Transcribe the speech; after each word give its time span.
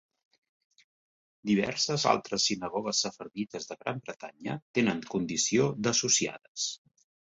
Diverses 1.49 2.05
altres 2.13 2.47
sinagogues 2.51 3.01
sefardites 3.05 3.69
de 3.73 3.77
Gran 3.83 4.01
Bretanya 4.07 4.57
tenen 4.79 5.05
condició 5.13 5.69
d'associades. 5.85 6.71